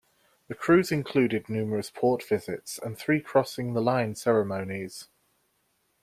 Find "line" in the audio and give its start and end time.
3.83-4.15